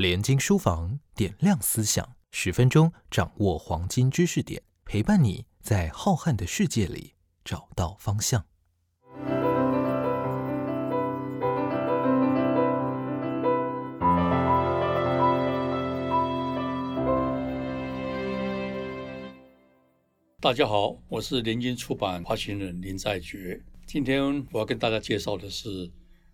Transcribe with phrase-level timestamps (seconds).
[0.00, 7.12] 联经书房点亮思想，十分钟掌握黄金知识点，陪伴你在浩瀚的世界里
[7.44, 8.46] 找到方向。
[20.40, 23.62] 大家好，我是联经出版发行人林在觉。
[23.84, 25.68] 今天我要跟大家介绍的是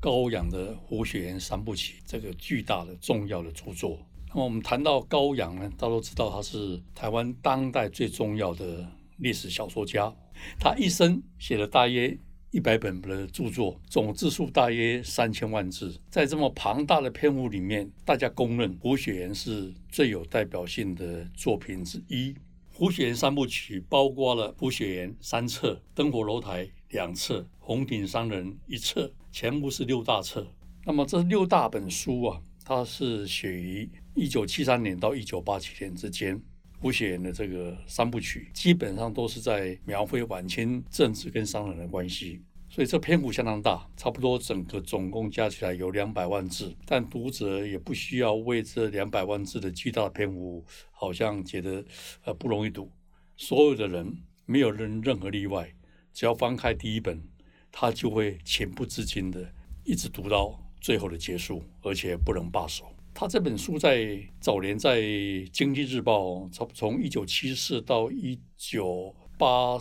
[0.00, 3.98] 高阳的《胡雪岩三部曲》这个巨大的、重要的著作。
[4.28, 10.14] 那么我们谈到高阳呢，大家都知道他是台湾当代最重要的历史小说家。
[10.60, 12.16] 他一生写了大约
[12.52, 16.00] 一百本的著作，总字数大约三千万字。
[16.08, 22.36] 在这么庞大的篇幅里面，大家公认胡雪岩是最有代表性的作品之一。
[22.72, 30.46] 胡雪岩三部曲包括了《胡雪岩》三册，《灯火楼台》两册，《红顶商人》一册，全部是六大册。
[30.86, 36.40] 那么这六大本书啊，它是写于一九七三年到一九八七年之间。
[36.80, 42.40] 胡雪岩的这个三部曲基本上都是在描绘晚清政治跟商人的关系。
[42.70, 51.84] 所以这篇幅相当大，差不多整个总共加起来有两百万字，但读者也不需要为这两百万字的巨大篇幅，好像觉得
[52.24, 52.90] 呃不容易读。
[53.36, 54.16] 所有的人
[54.46, 55.74] 没有人任何例外，
[56.18, 57.22] 只要翻开第一本，
[57.70, 59.48] 他就会情不自禁的
[59.84, 62.92] 一直读到最后的结束，而且不能罢手。
[63.14, 65.00] 他这本书在早年在
[65.50, 66.20] 《经济日报》
[66.52, 69.78] 从从一九七四到一九八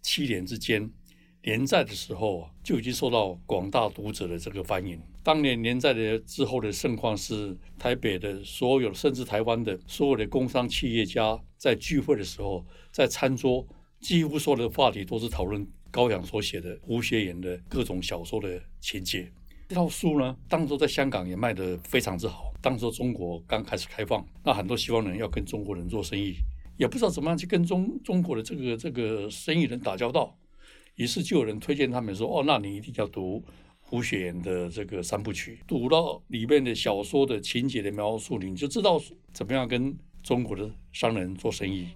[0.00, 0.88] 七年之间。
[1.42, 5.00] 连载的时候就已经受到广大读者的这个欢迎。
[5.22, 13.66] 当年连载的之后的盛况是，台北的所有甚至台湾的所有的工商企业家在聚会的时候，在餐桌
[14.00, 19.30] 几乎所有的话题都是讨论高阳所写的《胡雪岩》的各种小说的情节。
[19.68, 22.52] 这套书呢，当初在香港也卖得非常之好。
[22.62, 26.34] 当时中国刚开始开放，那很多西方人要跟中国人做生意，
[26.76, 30.36] 也不知道怎么样去跟中中国的这个这个生意人打交道。
[30.94, 33.44] 于是就有人推荐他们说：“哦，那你一定要读
[33.80, 39.00] 胡雪岩的这个三部曲，读到里面的小说的情节的描述，你就知道
[39.32, 41.88] 怎么样跟中国的商人做生意。”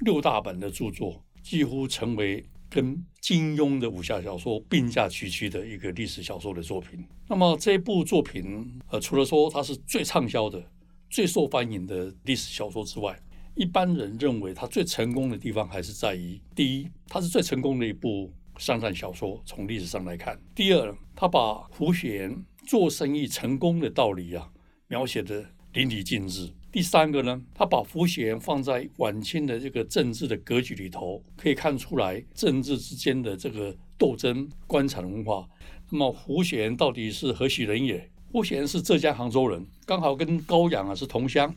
[0.00, 7.06] 六大本的著作几乎成为跟金庸的武侠小说并驾齐驱的一个历史小说的作品。
[7.28, 10.60] 那么这部作品，呃，除了说它是最畅销的、
[11.08, 13.16] 最受欢迎的历史小说之外，
[13.54, 18.32] 一般人认为它最成功的地方还是在于：第一，它是最成功的一部。
[18.58, 24.50] 商战小说从历史上来看，第二，他把胡雪岩做生意成功的道理啊
[24.88, 26.50] 描写的淋漓尽致。
[26.76, 35.48] 第三个呢，他把胡贤放在晚清的这个政治的格局里头，可以看出来政治之间的这个斗争、官场文化。
[35.88, 38.10] 那么胡贤到底是何许人也？
[38.30, 41.56] 胡贤是浙江杭州人，刚好跟高阳啊是同乡，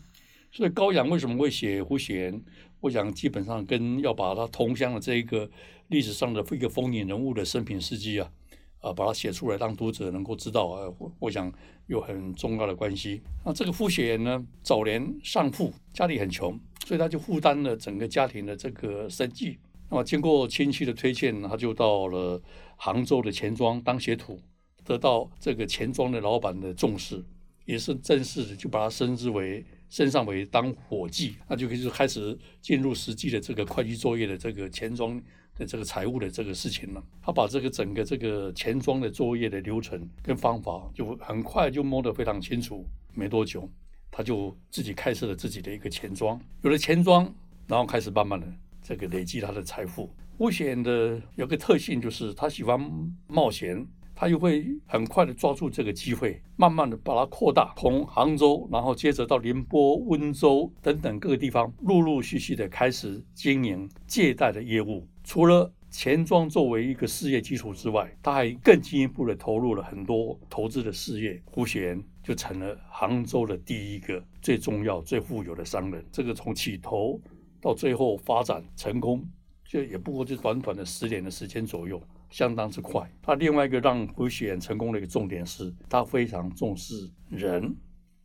[0.54, 2.42] 所以高阳为什么会写胡贤？
[2.80, 5.52] 我想基本上跟要把他同乡的这一个。
[5.90, 8.32] 历史上的一个风云人物的生平事迹啊，
[8.80, 11.52] 啊，把它写出来，让读者能够知道啊，我我想
[11.88, 13.22] 有很重要的关系。
[13.44, 19.58] 那这个傅雪岩呢，早年丧父，家里很穷，所以他就负担了整个家庭的这个生计。
[19.90, 22.42] 那么经过亲戚的推荐，他就到了
[22.78, 24.40] 杭州的钱庄当学徒，
[24.86, 27.22] 得到这个钱庄的老板的重视，
[27.66, 35.22] 也是正式的就把他升职为升上为当伙计，那就可以开始进入实际的这个会计作业的这个钱庄。
[35.60, 42.86] 的这个财务的这个事情呢，他把这个整个这个钱庄的作业的流程跟方法，就很快就摸得非常清楚。
[43.14, 43.70] 没多久，
[44.10, 46.40] 他就自己开设了自己的一个钱庄。
[46.62, 47.32] 有了钱庄，
[47.68, 48.48] 然后开始慢慢的
[48.82, 50.10] 这个累积他的财富。
[50.38, 52.80] 吴险的有个特性就是他喜欢
[53.28, 65.06] 冒险，他又会很快的抓住这个机会，慢慢的把它扩大，从杭州，然后接着到宁波、温州等等各个地方，陆陆续续的开始经营借贷的业务。
[65.30, 71.40] 除了钱庄作为一个事业基础之外，他还更进一步的投入了很多投资的事业。
[71.46, 76.04] 胡雪岩就成了杭州的第一个最重要、最富有的商人。
[76.12, 77.22] 这个从起头
[77.62, 79.24] 到最后发展成功，
[79.64, 83.08] 就也不过就短短的十年的时间左右，相当之快。
[83.22, 87.76] 他另外一个让胡雪岩成功的一个重点是，他非常重视人。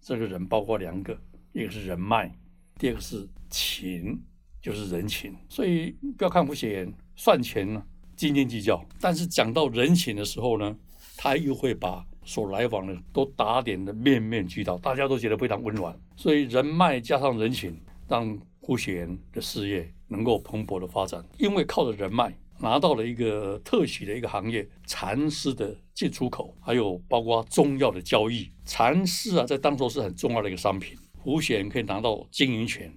[0.01, 1.15] 这个人包括两个，
[1.53, 2.35] 一个是人脉，
[2.79, 4.19] 第二个是情。
[4.65, 7.85] 就是人情，所以不要看胡雪岩算钱呢
[8.17, 10.75] 斤斤计较，但是讲到人情的时候呢，
[11.19, 15.95] 他又会把所来往的都打点的面面俱到，大家都觉得非常温暖。
[16.17, 17.79] 所以人脉加上人情，
[18.09, 21.23] 让胡雪岩的事业能够蓬勃的发展。
[21.37, 28.51] 因为靠着人脉，拿到了一个特许的一个行业——蚕丝的进出口，还有包括中药的交易。
[28.65, 30.97] 蚕丝啊，在当时是很重要的一个商品。
[31.13, 32.91] 胡雪岩可以拿到经营权，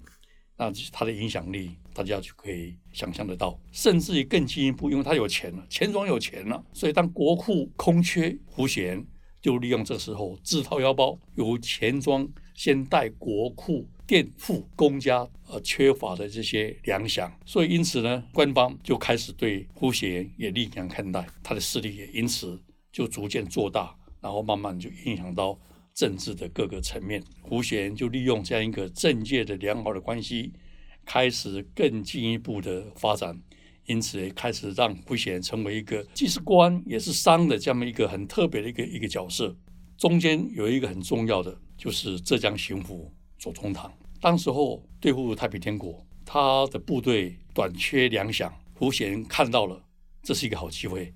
[0.58, 3.58] 那他的影响力，大家就可以想象得到。
[3.72, 9.02] 甚至于更进一步，因为他有钱了，钱庄有钱了，所以当国库空缺，胡贤
[9.40, 13.88] 就利用这时候自掏腰包，由钱庄先代国库。
[14.08, 22.58] 垫付公家呃缺乏的这些粮饷，所以因此呢，官方就开始对胡贤也另眼看待，他的势力也因此
[22.90, 25.60] 就逐渐做大，然后慢慢就影响到
[25.98, 27.20] 政治的各个层面。
[27.40, 30.52] 胡贤就利用这样一个政界的良好的关系，
[31.04, 33.36] 开始更进一步的发展，
[33.86, 39.56] 因此也开始让胡贤成为一个既是官也是商的这么一个很特别的一个一个角色。
[39.96, 43.10] 中间有一个很重要的，就是浙江巡抚。
[43.36, 49.84] 左宗棠当时候对付太平天国，他的部队短缺粮饷，胡贤看到了，
[50.22, 51.12] 这是一个好机会，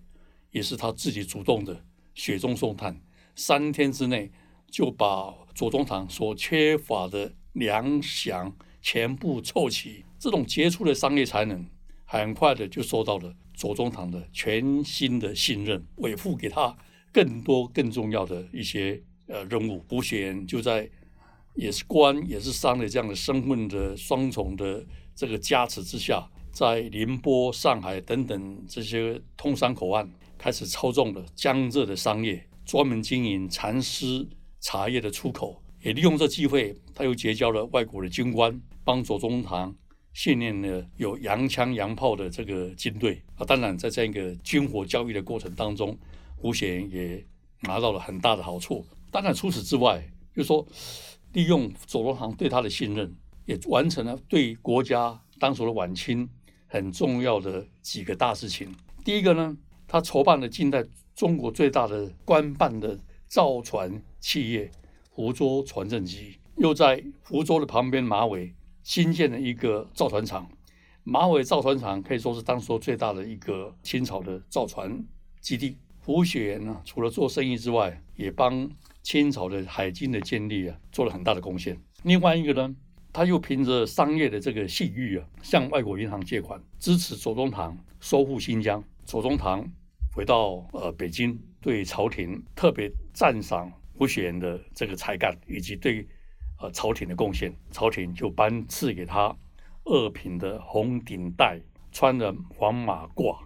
[0.50, 1.84] 也是他自己主动的
[2.14, 3.00] 雪中送炭，
[3.36, 4.30] 三天之内
[4.72, 10.04] 就把左宗棠所缺乏的粮饷全部凑齐。
[10.18, 11.64] 这种杰出的商业才能，
[12.04, 16.76] 很快的就受到了左宗棠的全新的信任，委付给他
[17.12, 19.84] 更多更重要的一些呃任务。
[19.88, 20.90] 胡贤就在。
[21.54, 24.82] 也是官也是商的这样的身份的双重的
[25.14, 34.26] 这个加持之下，在宁波、上海等等这些通商口岸开始操纵了江浙的商业，专门经营蚕丝
[34.62, 39.76] 茶叶的出口，也利用这机会，他又结交了外国的军官，帮左宗棠
[40.14, 43.44] 训练了有洋枪洋炮的这个军队啊。
[43.44, 45.94] 当然，在这样一个军火交易的过程当中，
[46.36, 47.22] 胡贤也
[47.60, 48.86] 拿到了很大的好处。
[49.10, 50.02] 当然，除此之外，
[50.34, 50.66] 就说。
[51.34, 53.10] 利用左宗棠对他的信任，
[53.46, 56.28] 也完成了对国家当时的晚清
[56.66, 58.70] 很重要的几个大事情。
[59.02, 59.56] 第一个呢，
[59.88, 60.84] 他筹办了近代
[61.14, 63.00] 中国最大的官办的
[63.32, 64.70] 造船企业
[65.10, 70.46] 福州船政局，又在福州的旁边马尾新建了一个造船厂。
[71.02, 75.02] 马尾造船厂可以说是当时最大的一个清朝的造船
[75.40, 75.78] 基地。
[76.04, 78.70] 胡雪岩呢，除了做生意之外，也帮。
[79.02, 81.76] 清朝的海军的建立啊，做了很大的贡献。
[82.04, 82.76] 另外一个呢，
[83.12, 88.84] 他又凭着商业的这个信誉啊，向外国银行借款，支持左宗棠收复新疆。
[89.04, 89.68] 左宗棠
[90.12, 96.06] 回到呃北京，对朝廷特别赞赏胡雪岩的这个才干以及对
[96.60, 99.34] 呃朝廷的贡献，朝廷就颁赐给他
[99.84, 101.58] 二品的红顶带，
[101.90, 103.36] 穿着黄马褂，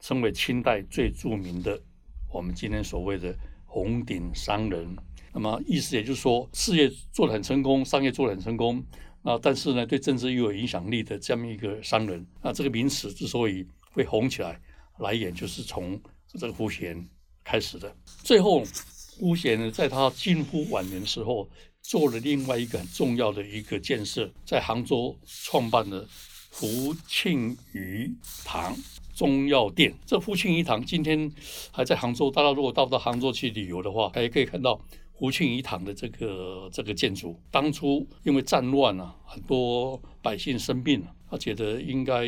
[0.00, 1.80] 成为清代最著名的
[2.30, 3.36] 我们今天所谓的。
[3.66, 4.96] 红顶商人，
[5.32, 8.80] 那么意思也就是说，事业做得很成功，商业做得很成功
[9.24, 14.60] 啊，但是呢，对政治又有影响力的这么一个商人，那这个名词之所以会红起来，
[14.98, 17.08] 来源就是从这个胡贤
[17.42, 17.94] 开始的。
[18.22, 18.62] 最后，
[19.18, 21.48] 胡贤呢，在他近乎晚年的时候，
[21.82, 26.06] 做了另外一个很重要的一个建设，在杭州创办了
[26.50, 28.12] 福庆余
[28.44, 28.76] 堂。
[29.14, 31.32] 中药店，这福庆颐堂今天
[31.70, 32.28] 还在杭州。
[32.32, 34.76] 大家如果到到杭州去旅游的话，还可以看到
[35.16, 37.40] 福庆颐堂的这个这个建筑。
[37.48, 42.24] 当初因为战乱啊，很多百姓生病了，他觉得应该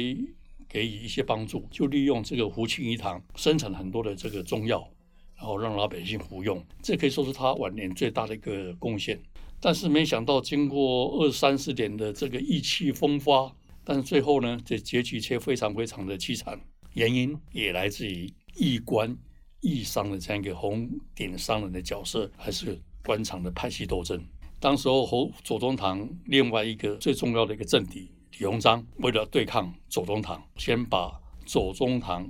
[0.69, 4.89] 给予一些帮助，就利用这个胡庆余堂生产很多的这个中药，
[5.37, 6.65] 然后让老百姓服用。
[6.83, 9.21] 这可以说是他晚年最大的一个贡献。
[9.59, 13.51] 但是没想到，经过二三十年的这个意气风发，
[13.85, 16.61] 但是最后呢，这结局却非常非常的凄惨。
[16.93, 19.17] 原因也来自于义官
[19.61, 24.23] 义商的这样一个红顶商人的角色，还是官场的派系斗争。
[24.67, 31.13] 当时候，侯左宗棠另外一个最重要的一个政敌李鸿章，为了对抗左宗棠，先把
[31.45, 32.29] 左宗棠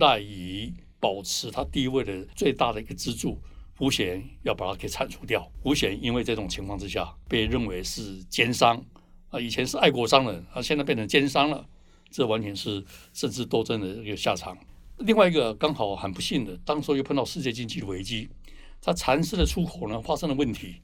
[0.00, 3.38] 赖以保持他地位的最大的一个支柱
[3.76, 5.46] 胡贤，要把他给铲除掉。
[5.60, 8.82] 胡贤因为这种情况之下，被认为是奸商
[9.28, 11.62] 啊，以前是爱国商人，啊，现在变成奸商了。
[12.10, 14.56] 这完全是政治斗争的一个下场。
[15.00, 18.30] 另外一个刚好很不幸的，当时又碰到世界经济的危机，
[18.80, 20.76] 他蚕丝的出口呢发生了问题，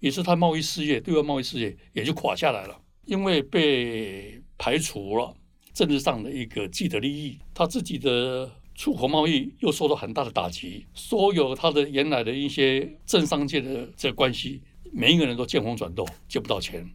[0.00, 5.34] 也是他贸易事业对外贸易事业也就垮下来了，因为被排除了
[5.72, 16.88] 政治上的一个既得利益，他自己的出口贸易又受到很大的打击，所有他的原来的一些政商界的这关系，每一个人都见风转舵，借不到钱，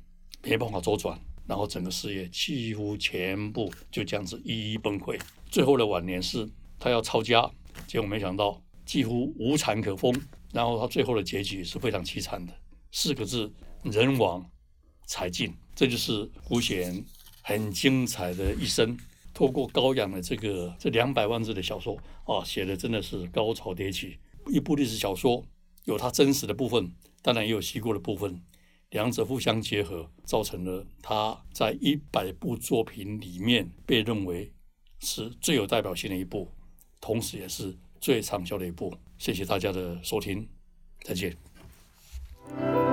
[0.44, 1.20] 没办法周转。
[1.48, 5.20] 然后整个事业几乎全部就这样子一一崩溃。
[5.50, 7.50] 最后的晚年是他要抄家，
[7.88, 10.14] 结果没想到几乎无产可封。
[10.54, 12.54] 然后他最后的结局是非常凄惨的，
[12.92, 13.52] 四个字：
[13.84, 14.50] 人亡
[15.06, 15.54] 财尽。
[15.76, 17.06] 这就是胡贤
[17.42, 18.98] 很精彩的一生。
[19.34, 24.18] 透过高阳的这个这两百万字的小说啊，写的真的是高潮迭起。
[24.48, 25.46] 一部历史小说
[25.86, 26.92] 有它真实的部分，
[27.22, 28.42] 当然也有虚构的部分，
[28.90, 34.52] 两者互相结合，造成了他在一百部作品里面被认为
[35.00, 36.52] 是最有代表性的一部，
[37.00, 38.94] 同时也是最畅销的一部。
[39.18, 40.46] 谢谢大家的收听，
[41.04, 41.49] 再见。
[42.58, 42.89] Bye.